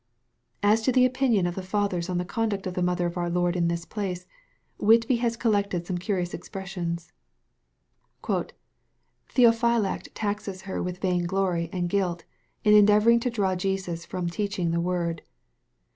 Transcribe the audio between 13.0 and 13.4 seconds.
to